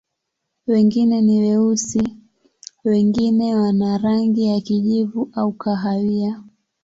[0.67, 2.03] Wengine ni weusi,
[2.83, 6.43] wengine wana rangi ya kijivu au kahawia.